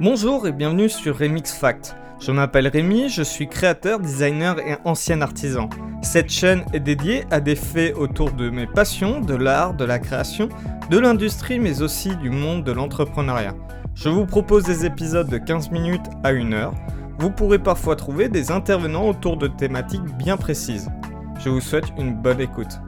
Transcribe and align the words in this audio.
Bonjour 0.00 0.48
et 0.48 0.52
bienvenue 0.52 0.88
sur 0.88 1.16
Remix 1.16 1.52
Fact. 1.52 1.94
Je 2.18 2.32
m'appelle 2.32 2.66
Rémi, 2.66 3.08
je 3.08 3.22
suis 3.22 3.46
créateur, 3.46 4.00
designer 4.00 4.58
et 4.58 4.76
ancien 4.84 5.20
artisan. 5.20 5.68
Cette 6.02 6.30
chaîne 6.30 6.64
est 6.72 6.80
dédiée 6.80 7.24
à 7.30 7.40
des 7.40 7.54
faits 7.54 7.94
autour 7.94 8.32
de 8.32 8.50
mes 8.50 8.66
passions, 8.66 9.20
de 9.20 9.34
l'art, 9.34 9.74
de 9.74 9.84
la 9.84 10.00
création, 10.00 10.48
de 10.90 10.98
l'industrie 10.98 11.60
mais 11.60 11.80
aussi 11.80 12.16
du 12.16 12.30
monde 12.30 12.64
de 12.64 12.72
l'entrepreneuriat. 12.72 13.54
Je 13.94 14.08
vous 14.08 14.26
propose 14.26 14.64
des 14.64 14.84
épisodes 14.84 15.28
de 15.28 15.38
15 15.38 15.70
minutes 15.70 16.06
à 16.24 16.30
1 16.30 16.52
heure. 16.52 16.74
Vous 17.18 17.30
pourrez 17.30 17.60
parfois 17.60 17.94
trouver 17.94 18.28
des 18.28 18.50
intervenants 18.50 19.08
autour 19.08 19.36
de 19.36 19.46
thématiques 19.46 20.16
bien 20.18 20.36
précises. 20.36 20.90
Je 21.38 21.50
vous 21.50 21.60
souhaite 21.60 21.92
une 21.96 22.14
bonne 22.16 22.40
écoute. 22.40 22.80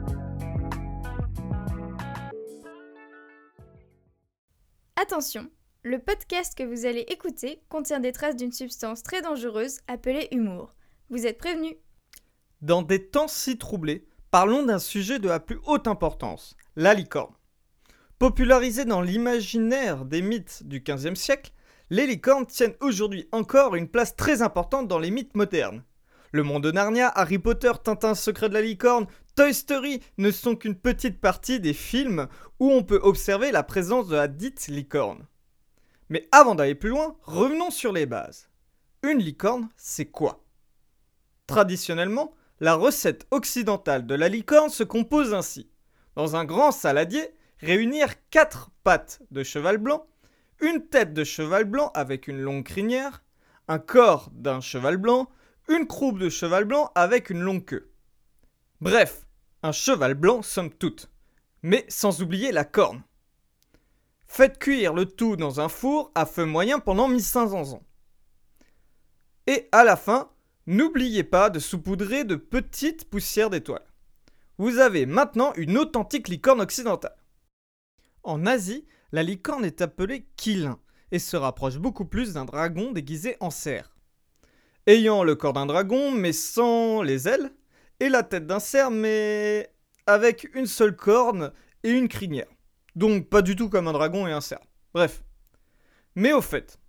Attention, 5.01 5.47
le 5.87 5.99
podcast 5.99 6.57
que 6.57 6.63
vous 6.63 6.85
allez 6.85 7.05
écouter 7.07 7.61
contient 7.69 8.01
des 8.01 8.11
traces 8.11 8.35
d'une 8.35 8.51
substance 8.51 9.03
très 9.03 9.21
dangereuse 9.21 9.79
appelée 9.87 10.27
humour. 10.31 10.75
Vous 11.09 11.25
êtes 11.25 11.37
prévenus. 11.37 11.75
Dans 12.61 12.81
des 12.81 13.07
temps 13.07 13.29
si 13.29 13.57
troublés, 13.57 14.05
parlons 14.29 14.63
d'un 14.63 14.79
sujet 14.79 15.17
de 15.17 15.29
la 15.29 15.39
plus 15.39 15.59
haute 15.65 15.87
importance, 15.87 16.57
la 16.75 16.93
licorne. 16.93 17.33
Popularisée 18.19 18.83
dans 18.83 19.01
l'imaginaire 19.01 20.03
des 20.03 20.21
mythes 20.21 20.63
du 20.65 20.81
XVe 20.81 21.15
siècle, 21.15 21.53
les 21.89 22.05
licornes 22.05 22.47
tiennent 22.47 22.75
aujourd'hui 22.81 23.29
encore 23.31 23.75
une 23.75 23.87
place 23.87 24.15
très 24.17 24.41
importante 24.41 24.89
dans 24.89 24.99
les 24.99 25.11
mythes 25.11 25.35
modernes. 25.35 25.83
Le 26.33 26.43
monde 26.43 26.63
de 26.63 26.71
Narnia, 26.71 27.07
Harry 27.15 27.39
Potter, 27.39 27.71
Tintin 27.81 28.13
secret 28.13 28.49
de 28.49 28.55
la 28.55 28.61
licorne, 28.61 29.07
Toy 29.37 29.53
Story 29.53 30.01
ne 30.17 30.31
sont 30.31 30.57
qu'une 30.57 30.75
petite 30.75 31.21
partie 31.21 31.61
des 31.61 31.73
films 31.73 32.27
où 32.59 32.71
on 32.71 32.83
peut 32.83 32.99
observer 33.01 33.53
la 33.53 33.63
présence 33.63 34.09
de 34.09 34.17
la 34.17 34.27
dite 34.27 34.67
licorne. 34.67 35.25
Mais 36.09 36.27
avant 36.31 36.55
d'aller 36.55 36.75
plus 36.75 36.89
loin, 36.89 37.15
revenons 37.23 37.71
sur 37.71 37.91
les 37.91 38.05
bases. 38.05 38.49
Une 39.03 39.19
licorne, 39.19 39.69
c'est 39.77 40.05
quoi? 40.05 40.43
Traditionnellement, 41.47 42.33
la 42.59 42.75
recette 42.75 43.27
occidentale 43.31 44.05
de 44.05 44.15
la 44.15 44.29
licorne 44.29 44.69
se 44.69 44.83
compose 44.83 45.33
ainsi. 45.33 45.69
Dans 46.15 46.35
un 46.35 46.45
grand 46.45 46.71
saladier, 46.71 47.29
réunir 47.59 48.13
4 48.29 48.71
pattes 48.83 49.21
de 49.31 49.43
cheval 49.43 49.77
blanc, 49.77 50.07
une 50.59 50.87
tête 50.87 51.13
de 51.13 51.23
cheval 51.23 51.65
blanc 51.65 51.91
avec 51.93 52.27
une 52.27 52.41
longue 52.41 52.63
crinière, 52.63 53.23
un 53.67 53.79
corps 53.79 54.31
d'un 54.33 54.61
cheval 54.61 54.97
blanc, 54.97 55.29
une 55.69 55.85
croupe 55.85 56.19
de 56.19 56.29
cheval 56.29 56.65
blanc 56.65 56.91
avec 56.95 57.29
une 57.29 57.41
longue 57.41 57.65
queue. 57.65 57.91
Bref, 58.81 59.27
un 59.63 59.71
cheval 59.71 60.13
blanc 60.13 60.41
somme 60.41 60.71
toute, 60.71 61.11
mais 61.61 61.85
sans 61.89 62.21
oublier 62.21 62.51
la 62.51 62.63
corne. 62.63 63.03
Faites 64.27 64.59
cuire 64.59 64.93
le 64.93 65.05
tout 65.05 65.35
dans 65.35 65.59
un 65.61 65.69
four 65.69 66.11
à 66.13 66.25
feu 66.25 66.45
moyen 66.45 66.79
pendant 66.79 67.07
1500 67.07 67.73
ans. 67.73 67.83
Et 69.47 69.69
à 69.71 69.83
la 69.83 69.95
fin, 69.95 70.29
n'oubliez 70.67 71.23
pas 71.23 71.49
de 71.49 71.59
saupoudrer 71.59 72.25
de 72.25 72.35
petites 72.35 73.09
poussières 73.09 73.49
d'étoiles. 73.49 73.85
Vous 74.57 74.79
avez 74.79 75.05
maintenant 75.05 75.53
une 75.55 75.77
authentique 75.77 76.27
licorne 76.27 76.61
occidentale. 76.61 77.15
En 78.23 78.45
Asie, 78.45 78.85
la 79.11 79.23
licorne 79.23 79.63
est 79.63 79.81
appelée 79.81 80.27
Kilin 80.35 80.79
et 81.11 81.19
se 81.19 81.37
rapproche 81.37 81.77
beaucoup 81.77 82.05
plus 82.05 82.33
d'un 82.33 82.43
dragon 82.43 82.91
déguisé 82.91 83.37
en 83.39 83.49
cerf. 83.49 83.95
Ayant 84.85 85.23
le 85.23 85.35
corps 85.35 85.53
d'un 85.53 85.65
dragon 85.65 86.11
mais 86.11 86.33
sans 86.33 87.01
les 87.01 87.27
ailes, 87.27 87.53
et 87.99 88.09
la 88.09 88.23
tête 88.23 88.45
d'un 88.45 88.59
cerf 88.59 88.91
mais 88.91 89.71
avec 90.05 90.49
une 90.53 90.67
seule 90.67 90.95
corne 90.95 91.53
et 91.83 91.91
une 91.91 92.09
crinière. 92.09 92.47
Donc 92.97 93.29
pas 93.29 93.43
du 93.43 93.55
tout 93.55 93.69
comme 93.69 93.87
un 93.87 93.93
dragon 93.93 94.25
et 94.25 94.31
un 94.31 94.41
cerf. 94.41 94.65
Bref. 94.91 95.23
Mais 96.15 96.33
au 96.33 96.41
fait, 96.41 96.79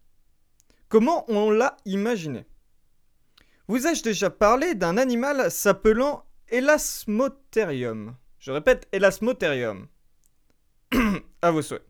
comment 0.88 1.30
on 1.30 1.50
l'a 1.50 1.76
imaginé? 1.84 2.46
Vous 3.66 3.86
ai-je 3.86 4.02
déjà 4.02 4.30
parlé 4.30 4.74
d'un 4.74 4.96
animal 4.96 5.50
s'appelant 5.50 6.24
Elasmotherium 6.48 8.16
Je 8.38 8.50
répète, 8.50 8.88
Elasmotherium. 8.92 9.86
à 11.42 11.50
vos 11.50 11.60
souhaits. 11.60 11.84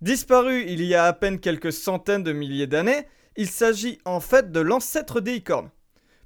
Disparu 0.00 0.64
il 0.66 0.82
y 0.82 0.94
a 0.94 1.04
à 1.04 1.12
peine 1.12 1.38
quelques 1.38 1.74
centaines 1.74 2.22
de 2.22 2.32
milliers 2.32 2.66
d'années, 2.66 3.06
il 3.36 3.50
s'agit 3.50 3.98
en 4.06 4.20
fait 4.20 4.50
de 4.50 4.60
l'ancêtre 4.60 5.20
des 5.20 5.34
licornes, 5.34 5.70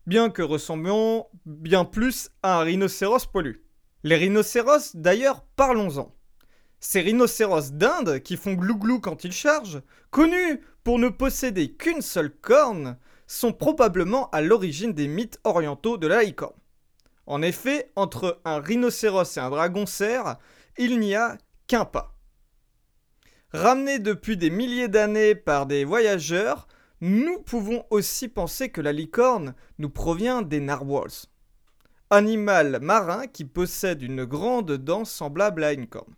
bien 0.07 0.31
que 0.31 0.43
ressemblant 0.43 1.29
bien 1.45 1.85
plus 1.85 2.31
à 2.45 2.61
un 2.61 2.63
rhinocéros 2.63 3.27
poilu. 3.27 3.65
Les 4.05 4.15
rhinocéros, 4.15 4.95
d'ailleurs, 4.95 5.43
parlons-en. 5.57 6.15
Ces 6.81 7.03
rhinocéros 7.03 7.73
d'Inde, 7.73 8.21
qui 8.21 8.37
font 8.37 8.55
glou-glou 8.55 9.01
quand 9.01 9.25
ils 9.25 9.33
chargent, 9.33 9.83
connus 10.11 10.61
pour 10.83 10.99
ne 10.99 11.11
posséder 11.11 11.73
qu'une 11.73 12.01
seule 12.01 12.31
corne, 12.31 12.97
sont 13.27 13.53
probablement 13.53 14.31
à 14.31 14.41
l'origine 14.41 14.93
des 14.93 15.07
mythes 15.07 15.39
orientaux 15.45 15.99
de 15.99 16.07
la 16.07 16.23
licorne. 16.23 16.59
En 17.27 17.43
effet, 17.43 17.93
entre 17.97 18.41
un 18.45 18.59
rhinocéros 18.59 19.37
et 19.37 19.41
un 19.41 19.51
dragon 19.51 19.87
cerf, 19.87 20.37
il 20.79 20.99
n'y 20.99 21.15
a 21.15 21.37
qu'un 21.69 21.85
pas. 21.85 22.17
Ramenés 23.53 23.99
depuis 23.99 24.37
des 24.37 24.51
milliers 24.51 24.89
d'années 24.89 25.35
par 25.35 25.67
des 25.67 25.85
voyageurs, 25.85 26.67
nous 27.01 27.41
pouvons 27.41 27.85
aussi 27.91 28.29
penser 28.29 28.71
que 28.71 28.81
la 28.81 28.93
licorne 28.93 29.55
nous 29.79 29.91
provient 29.91 30.43
des 30.43 30.61
narwhals. 30.61 31.27
Animal 32.11 32.79
marin 32.81 33.27
qui 33.27 33.45
possède 33.45 34.03
une 34.03 34.25
grande 34.25 34.73
dent 34.73 35.05
semblable 35.05 35.63
à 35.63 35.73
une 35.73 35.87
corne. 35.87 36.15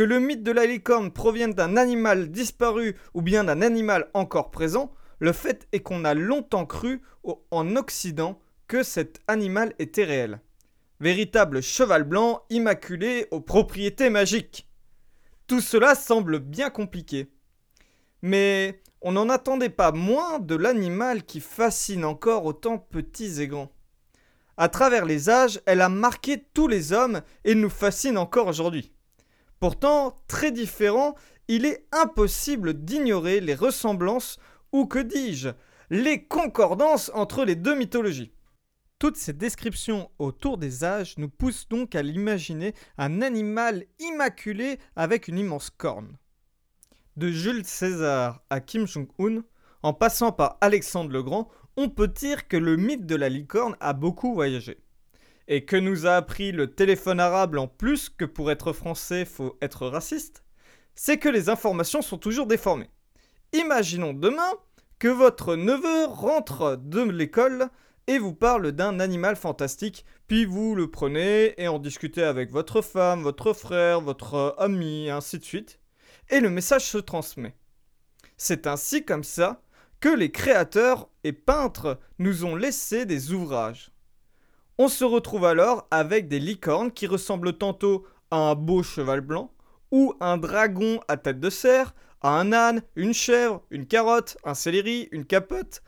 Que 0.00 0.04
le 0.06 0.18
mythe 0.18 0.42
de 0.42 0.50
la 0.50 0.64
licorne 0.64 1.10
provienne 1.10 1.52
d'un 1.52 1.76
animal 1.76 2.30
disparu 2.30 2.96
ou 3.12 3.20
bien 3.20 3.44
d'un 3.44 3.60
animal 3.60 4.08
encore 4.14 4.50
présent, 4.50 4.94
le 5.18 5.30
fait 5.30 5.68
est 5.72 5.80
qu'on 5.80 6.06
a 6.06 6.14
longtemps 6.14 6.64
cru 6.64 7.02
en 7.50 7.76
Occident 7.76 8.40
que 8.66 8.82
cet 8.82 9.20
animal 9.28 9.74
était 9.78 10.04
réel. 10.04 10.40
Véritable 11.00 11.60
cheval 11.60 12.04
blanc 12.04 12.44
immaculé 12.48 13.26
aux 13.30 13.42
propriétés 13.42 14.08
magiques. 14.08 14.66
Tout 15.46 15.60
cela 15.60 15.94
semble 15.94 16.38
bien 16.38 16.70
compliqué. 16.70 17.30
Mais 18.22 18.80
on 19.02 19.12
n'en 19.12 19.28
attendait 19.28 19.68
pas 19.68 19.92
moins 19.92 20.38
de 20.38 20.54
l'animal 20.54 21.24
qui 21.24 21.40
fascine 21.40 22.06
encore 22.06 22.46
autant 22.46 22.78
petits 22.78 23.42
et 23.42 23.48
grands. 23.48 23.70
À 24.56 24.70
travers 24.70 25.04
les 25.04 25.28
âges, 25.28 25.60
elle 25.66 25.82
a 25.82 25.90
marqué 25.90 26.42
tous 26.54 26.68
les 26.68 26.94
hommes 26.94 27.20
et 27.44 27.54
nous 27.54 27.68
fascine 27.68 28.16
encore 28.16 28.46
aujourd'hui. 28.46 28.94
Pourtant, 29.60 30.16
très 30.26 30.52
différent, 30.52 31.14
il 31.46 31.66
est 31.66 31.86
impossible 31.92 32.72
d'ignorer 32.72 33.40
les 33.40 33.54
ressemblances, 33.54 34.38
ou 34.72 34.86
que 34.86 34.98
dis-je, 34.98 35.50
les 35.90 36.24
concordances 36.24 37.10
entre 37.12 37.44
les 37.44 37.56
deux 37.56 37.74
mythologies. 37.74 38.32
Toutes 38.98 39.16
ces 39.16 39.34
descriptions 39.34 40.10
autour 40.18 40.56
des 40.56 40.82
âges 40.84 41.18
nous 41.18 41.28
poussent 41.28 41.68
donc 41.68 41.94
à 41.94 42.02
l'imaginer 42.02 42.74
un 42.96 43.20
animal 43.20 43.84
immaculé 43.98 44.78
avec 44.96 45.28
une 45.28 45.38
immense 45.38 45.68
corne. 45.68 46.16
De 47.16 47.30
Jules 47.30 47.66
César 47.66 48.42
à 48.48 48.60
Kim 48.60 48.86
Jong-un, 48.86 49.42
en 49.82 49.92
passant 49.92 50.32
par 50.32 50.56
Alexandre 50.62 51.10
le 51.10 51.22
Grand, 51.22 51.48
on 51.76 51.90
peut 51.90 52.08
dire 52.08 52.48
que 52.48 52.56
le 52.56 52.76
mythe 52.76 53.06
de 53.06 53.16
la 53.16 53.28
licorne 53.28 53.76
a 53.80 53.92
beaucoup 53.92 54.32
voyagé. 54.32 54.78
Et 55.52 55.64
que 55.64 55.74
nous 55.74 56.06
a 56.06 56.14
appris 56.14 56.52
le 56.52 56.72
téléphone 56.72 57.18
arabe 57.18 57.58
en 57.58 57.66
plus 57.66 58.08
que 58.08 58.24
pour 58.24 58.52
être 58.52 58.72
français 58.72 59.24
faut 59.24 59.58
être 59.60 59.88
raciste, 59.88 60.44
c'est 60.94 61.18
que 61.18 61.28
les 61.28 61.48
informations 61.48 62.02
sont 62.02 62.18
toujours 62.18 62.46
déformées. 62.46 62.88
Imaginons 63.52 64.12
demain 64.12 64.52
que 65.00 65.08
votre 65.08 65.56
neveu 65.56 66.04
rentre 66.04 66.78
de 66.80 67.02
l'école 67.02 67.68
et 68.06 68.18
vous 68.20 68.32
parle 68.32 68.70
d'un 68.70 69.00
animal 69.00 69.34
fantastique, 69.34 70.04
puis 70.28 70.44
vous 70.44 70.76
le 70.76 70.88
prenez 70.88 71.60
et 71.60 71.66
en 71.66 71.80
discutez 71.80 72.22
avec 72.22 72.52
votre 72.52 72.80
femme, 72.80 73.22
votre 73.22 73.52
frère, 73.52 74.00
votre 74.00 74.54
ami, 74.56 75.10
ainsi 75.10 75.40
de 75.40 75.44
suite, 75.44 75.80
et 76.28 76.38
le 76.38 76.48
message 76.48 76.84
se 76.84 76.98
transmet. 76.98 77.56
C'est 78.36 78.68
ainsi 78.68 79.04
comme 79.04 79.24
ça 79.24 79.62
que 79.98 80.08
les 80.08 80.30
créateurs 80.30 81.08
et 81.24 81.32
peintres 81.32 81.98
nous 82.20 82.44
ont 82.44 82.54
laissé 82.54 83.04
des 83.04 83.32
ouvrages. 83.32 83.90
On 84.82 84.88
se 84.88 85.04
retrouve 85.04 85.44
alors 85.44 85.86
avec 85.90 86.26
des 86.26 86.38
licornes 86.38 86.90
qui 86.90 87.06
ressemblent 87.06 87.52
tantôt 87.52 88.06
à 88.30 88.38
un 88.38 88.54
beau 88.54 88.82
cheval 88.82 89.20
blanc, 89.20 89.52
ou 89.90 90.14
un 90.20 90.38
dragon 90.38 91.00
à 91.06 91.18
tête 91.18 91.38
de 91.38 91.50
cerf, 91.50 91.94
à 92.22 92.30
un 92.30 92.50
âne, 92.54 92.80
une 92.96 93.12
chèvre, 93.12 93.62
une 93.68 93.86
carotte, 93.86 94.38
un 94.42 94.54
céleri, 94.54 95.10
une 95.12 95.26
capote. 95.26 95.82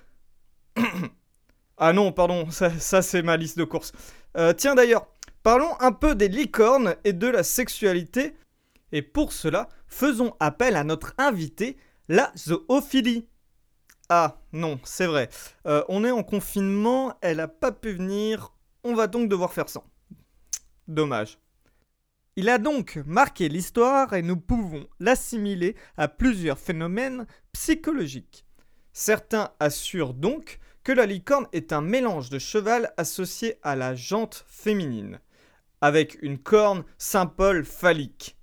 ah 1.78 1.94
non, 1.94 2.12
pardon, 2.12 2.50
ça, 2.50 3.00
c'est 3.00 3.22
ma 3.22 3.38
liste 3.38 3.56
de 3.56 3.64
courses. 3.64 3.92
Euh, 4.36 4.52
tiens 4.52 4.74
d'ailleurs, 4.74 5.06
parlons 5.42 5.74
un 5.80 5.92
peu 5.92 6.14
des 6.14 6.28
licornes 6.28 6.94
et 7.04 7.14
de 7.14 7.28
la 7.28 7.44
sexualité. 7.44 8.36
Et 8.92 9.00
pour 9.00 9.32
cela, 9.32 9.70
faisons 9.86 10.34
appel 10.38 10.76
à 10.76 10.84
notre 10.84 11.14
invité, 11.16 11.78
la 12.10 12.30
zoophilie. 12.36 13.26
Ah 14.10 14.42
non, 14.52 14.78
c'est 14.84 15.06
vrai. 15.06 15.30
Euh, 15.66 15.82
on 15.88 16.04
est 16.04 16.10
en 16.10 16.22
confinement, 16.22 17.16
elle 17.22 17.38
n'a 17.38 17.48
pas 17.48 17.72
pu 17.72 17.92
venir, 17.92 18.52
on 18.84 18.94
va 18.94 19.06
donc 19.06 19.28
devoir 19.28 19.52
faire 19.52 19.68
sans. 19.68 19.84
Dommage. 20.88 21.38
Il 22.36 22.48
a 22.48 22.58
donc 22.58 22.96
marqué 23.04 23.48
l'histoire 23.48 24.14
et 24.14 24.22
nous 24.22 24.38
pouvons 24.38 24.86
l'assimiler 25.00 25.76
à 25.96 26.08
plusieurs 26.08 26.58
phénomènes 26.58 27.26
psychologiques. 27.52 28.46
Certains 28.92 29.52
assurent 29.60 30.14
donc 30.14 30.58
que 30.82 30.92
la 30.92 31.06
licorne 31.06 31.46
est 31.52 31.72
un 31.72 31.82
mélange 31.82 32.30
de 32.30 32.38
cheval 32.38 32.92
associé 32.96 33.58
à 33.62 33.76
la 33.76 33.94
jante 33.94 34.44
féminine, 34.48 35.20
avec 35.80 36.18
une 36.22 36.38
corne 36.38 36.84
Saint-Paul 36.98 37.64
phallique. 37.64 38.36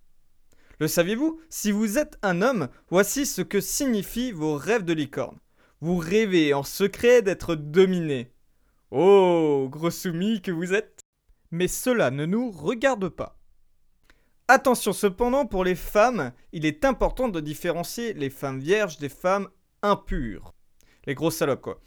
Le 0.79 0.87
saviez-vous? 0.87 1.41
Si 1.49 1.71
vous 1.71 1.97
êtes 1.97 2.17
un 2.21 2.41
homme, 2.41 2.69
voici 2.89 3.25
ce 3.25 3.41
que 3.41 3.59
signifient 3.59 4.31
vos 4.31 4.55
rêves 4.55 4.85
de 4.85 4.93
licorne. 4.93 5.37
Vous 5.81 5.97
rêvez 5.97 6.53
en 6.53 6.63
secret 6.63 7.21
d'être 7.21 7.55
dominé. 7.55 8.31
Oh, 8.91 9.67
gros 9.69 9.91
soumis 9.91 10.41
que 10.41 10.51
vous 10.51 10.73
êtes 10.73 11.01
Mais 11.51 11.67
cela 11.67 12.09
ne 12.09 12.25
nous 12.25 12.49
regarde 12.49 13.09
pas. 13.09 13.37
Attention 14.47 14.93
cependant, 14.93 15.45
pour 15.45 15.63
les 15.63 15.75
femmes, 15.75 16.31
il 16.53 16.65
est 16.65 16.83
important 16.83 17.29
de 17.29 17.39
différencier 17.39 18.13
les 18.13 18.31
femmes 18.31 18.59
vierges 18.59 18.97
des 18.97 19.09
femmes 19.09 19.47
impures. 19.83 20.53
Les 21.05 21.13
grosses 21.13 21.37
salopes, 21.37 21.61
quoi. 21.61 21.79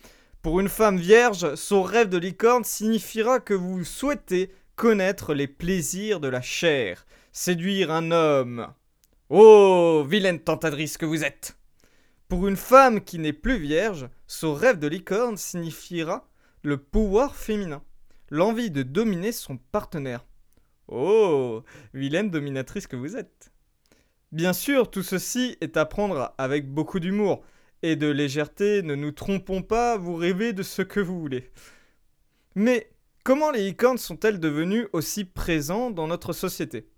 Pour 0.43 0.61
une 0.61 0.69
femme 0.69 0.97
vierge, 0.97 1.57
son 1.57 1.83
rêve 1.83 2.09
de 2.09 2.19
licorne 2.19 2.63
signifiera 2.63 3.41
que 3.41 3.55
vous 3.55 3.85
souhaitez 3.85 4.53
connaître 4.77 5.35
les 5.35 5.49
plaisirs 5.49 6.21
de 6.21 6.29
la 6.29 6.41
chair, 6.41 7.05
séduire 7.33 7.91
un 7.91 8.13
homme. 8.13 8.69
Oh, 9.29 10.05
vilaine 10.07 10.41
tentatrice 10.41 10.99
que 10.99 11.07
vous 11.07 11.25
êtes 11.25 11.57
Pour 12.29 12.47
une 12.47 12.57
femme 12.57 13.01
qui 13.01 13.19
n'est 13.19 13.33
plus 13.33 13.59
vierge, 13.59 14.09
son 14.27 14.55
rêve 14.55 14.79
de 14.79 14.87
licorne 14.87 15.37
signifiera 15.37 16.29
le 16.63 16.79
pouvoir 16.79 17.35
féminin, 17.35 17.83
l'envie 18.31 18.71
de 18.71 18.83
dominer 18.83 19.33
son 19.33 19.57
partenaire. 19.57 20.25
Oh, 20.89 21.63
vilaine 21.93 22.31
dominatrice 22.31 22.87
que 22.87 22.97
vous 22.97 23.17
êtes. 23.17 23.53
Bien 24.31 24.53
sûr, 24.53 24.91
tout 24.91 25.03
ceci 25.03 25.57
est 25.61 25.77
à 25.77 25.85
prendre 25.85 26.35
avec 26.39 26.73
beaucoup 26.73 27.01
d'humour 27.01 27.43
et 27.83 27.97
de 27.97 28.07
légèreté, 28.07 28.83
ne 28.83 28.95
nous 28.95 29.11
trompons 29.11 29.63
pas, 29.63 29.97
vous 29.97 30.15
rêvez 30.15 30.53
de 30.53 30.63
ce 30.63 30.83
que 30.83 31.01
vous 31.01 31.21
voulez. 31.21 31.51
Mais 32.55 32.91
comment 33.25 33.51
les 33.51 33.65
licornes 33.65 33.99
sont-elles 33.99 34.41
devenues 34.41 34.89
aussi 34.93 35.25
présentes 35.25 35.95
dans 35.95 36.07
notre 36.07 36.33
société? 36.33 36.89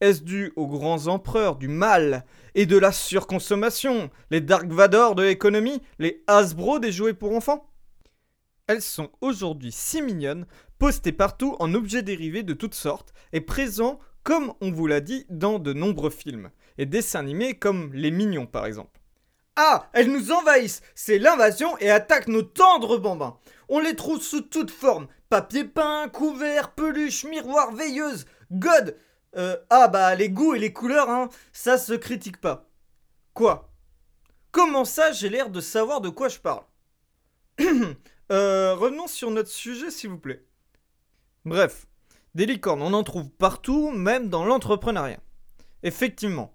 Est-ce 0.00 0.22
dû 0.22 0.52
aux 0.56 0.66
grands 0.66 1.08
empereurs 1.08 1.56
du 1.56 1.68
mal 1.68 2.24
et 2.54 2.66
de 2.66 2.78
la 2.78 2.92
surconsommation, 2.92 4.10
les 4.30 4.40
Dark 4.40 4.66
Vador 4.66 5.14
de 5.14 5.22
l'économie, 5.22 5.82
les 5.98 6.22
Hasbro 6.26 6.78
des 6.78 6.92
jouets 6.92 7.14
pour 7.14 7.34
enfants? 7.34 7.69
Elles 8.70 8.82
sont 8.82 9.10
aujourd'hui 9.20 9.72
si 9.72 10.00
mignonnes 10.00 10.46
posté 10.78 11.10
partout 11.10 11.56
en 11.58 11.74
objets 11.74 12.02
dérivés 12.02 12.44
de 12.44 12.54
toutes 12.54 12.76
sortes 12.76 13.12
et 13.32 13.40
présent, 13.40 13.98
comme 14.22 14.54
on 14.60 14.70
vous 14.70 14.86
l'a 14.86 15.00
dit, 15.00 15.26
dans 15.28 15.58
de 15.58 15.72
nombreux 15.72 16.08
films 16.08 16.52
et 16.78 16.86
dessins 16.86 17.18
animés 17.18 17.58
comme 17.58 17.92
Les 17.94 18.12
Mignons 18.12 18.46
par 18.46 18.66
exemple. 18.66 19.00
Ah, 19.56 19.90
elles 19.92 20.12
nous 20.12 20.30
envahissent. 20.30 20.82
C'est 20.94 21.18
l'invasion 21.18 21.76
et 21.78 21.90
attaquent 21.90 22.28
nos 22.28 22.44
tendres 22.44 22.96
bambins. 22.96 23.38
On 23.68 23.80
les 23.80 23.96
trouve 23.96 24.22
sous 24.22 24.42
toutes 24.42 24.70
formes. 24.70 25.08
Papier 25.30 25.64
peint, 25.64 26.08
couvert, 26.08 26.70
peluche, 26.70 27.24
miroir, 27.24 27.72
veilleuse, 27.74 28.24
god 28.52 28.96
euh, 29.36 29.56
Ah 29.68 29.88
bah 29.88 30.14
les 30.14 30.30
goûts 30.30 30.54
et 30.54 30.60
les 30.60 30.72
couleurs, 30.72 31.10
hein, 31.10 31.28
ça 31.52 31.76
se 31.76 31.94
critique 31.94 32.40
pas. 32.40 32.70
Quoi? 33.34 33.72
Comment 34.52 34.84
ça 34.84 35.10
j'ai 35.10 35.28
l'air 35.28 35.50
de 35.50 35.60
savoir 35.60 36.00
de 36.00 36.08
quoi 36.08 36.28
je 36.28 36.38
parle? 36.38 36.62
euh, 38.30 38.74
Revenons 38.74 39.06
sur 39.06 39.30
notre 39.30 39.50
sujet 39.50 39.90
s'il 39.90 40.10
vous 40.10 40.18
plaît. 40.18 40.44
Bref, 41.44 41.86
des 42.34 42.46
licornes, 42.46 42.82
on 42.82 42.92
en 42.92 43.02
trouve 43.02 43.30
partout, 43.30 43.90
même 43.90 44.28
dans 44.28 44.44
l'entrepreneuriat. 44.44 45.20
Effectivement, 45.82 46.54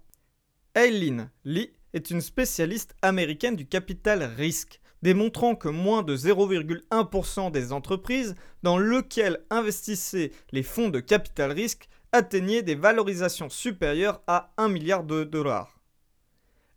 Eileen 0.74 1.30
Lee 1.44 1.72
est 1.92 2.10
une 2.10 2.20
spécialiste 2.20 2.94
américaine 3.02 3.56
du 3.56 3.66
capital 3.66 4.22
risque, 4.22 4.80
démontrant 5.02 5.54
que 5.54 5.68
moins 5.68 6.02
de 6.02 6.16
0,1% 6.16 7.50
des 7.50 7.72
entreprises 7.72 8.34
dans 8.62 8.78
lesquelles 8.78 9.44
investissaient 9.50 10.32
les 10.52 10.62
fonds 10.62 10.88
de 10.88 11.00
capital 11.00 11.52
risque 11.52 11.88
atteignaient 12.12 12.62
des 12.62 12.74
valorisations 12.74 13.50
supérieures 13.50 14.22
à 14.26 14.52
1 14.56 14.68
milliard 14.68 15.04
de 15.04 15.24
dollars. 15.24 15.80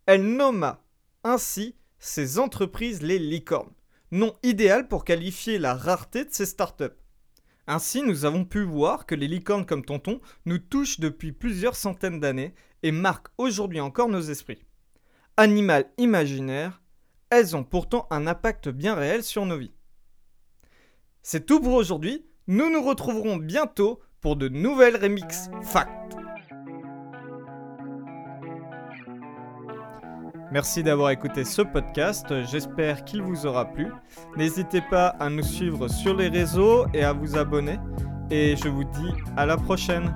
Elle 0.05 0.23
nomma 0.23 0.83
ainsi 1.23 1.75
ces 1.99 2.39
entreprises 2.39 3.01
les 3.01 3.19
licornes, 3.19 3.73
nom 4.11 4.35
idéal 4.43 4.87
pour 4.87 5.05
qualifier 5.05 5.57
la 5.59 5.73
rareté 5.73 6.25
de 6.25 6.31
ces 6.31 6.45
startups. 6.45 6.85
Ainsi, 7.67 8.01
nous 8.01 8.25
avons 8.25 8.45
pu 8.45 8.63
voir 8.63 9.05
que 9.05 9.13
les 9.13 9.27
licornes 9.27 9.65
comme 9.65 9.85
Tonton 9.85 10.21
nous 10.45 10.57
touchent 10.57 10.99
depuis 10.99 11.31
plusieurs 11.31 11.75
centaines 11.75 12.19
d'années 12.19 12.55
et 12.81 12.91
marquent 12.91 13.29
aujourd'hui 13.37 13.79
encore 13.79 14.09
nos 14.09 14.21
esprits. 14.21 14.65
Animal 15.37 15.85
imaginaire, 15.97 16.81
elles 17.29 17.55
ont 17.55 17.63
pourtant 17.63 18.07
un 18.09 18.25
impact 18.25 18.69
bien 18.69 18.95
réel 18.95 19.23
sur 19.23 19.45
nos 19.45 19.57
vies. 19.57 19.73
C'est 21.21 21.45
tout 21.45 21.61
pour 21.61 21.73
aujourd'hui, 21.73 22.25
nous 22.47 22.71
nous 22.71 22.81
retrouverons 22.81 23.37
bientôt 23.37 23.99
pour 24.19 24.35
de 24.35 24.49
nouvelles 24.49 24.97
remix 24.97 25.49
facts. 25.61 26.18
Merci 30.51 30.81
d'avoir 30.81 31.11
écouté 31.11 31.43
ce 31.43 31.61
podcast, 31.61 32.25
j'espère 32.45 33.05
qu'il 33.05 33.21
vous 33.21 33.45
aura 33.45 33.65
plu. 33.65 33.87
N'hésitez 34.35 34.81
pas 34.81 35.09
à 35.19 35.29
nous 35.29 35.43
suivre 35.43 35.87
sur 35.87 36.15
les 36.15 36.27
réseaux 36.27 36.87
et 36.91 37.03
à 37.03 37.13
vous 37.13 37.37
abonner. 37.37 37.77
Et 38.31 38.55
je 38.55 38.67
vous 38.67 38.83
dis 38.83 39.13
à 39.37 39.45
la 39.45 39.57
prochaine. 39.57 40.11